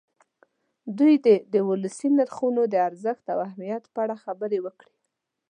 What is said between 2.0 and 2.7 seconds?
نرخونو